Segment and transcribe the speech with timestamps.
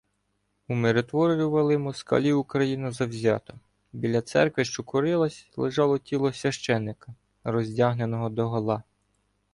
[0.69, 3.53] "Умиротворювали" москалі Україну завзято!
[3.93, 8.83] Біля церкви, що курилася, лежало тіло священика, роздягненого догола.